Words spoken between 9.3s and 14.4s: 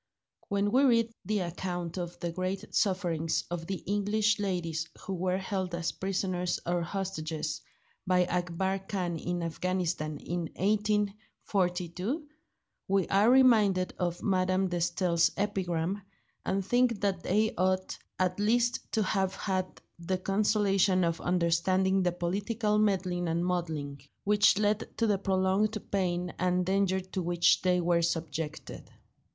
Afghanistan in 1842, we are reminded of